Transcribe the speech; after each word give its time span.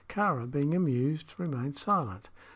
Kāra, 0.09 0.49
being 0.49 0.73
amused, 0.73 1.35
remained 1.37 1.77
silent. 1.77 2.31